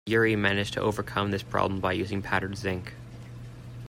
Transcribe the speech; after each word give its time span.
Urry 0.11 0.35
managed 0.35 0.73
to 0.73 0.81
overcome 0.81 1.29
this 1.29 1.43
problem 1.43 1.79
by 1.79 1.91
using 1.93 2.23
powdered 2.23 2.57
zinc. 2.57 2.95